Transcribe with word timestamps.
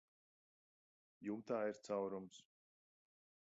Jumtā 1.29 1.61
ir 1.73 1.79
caurums. 1.91 2.43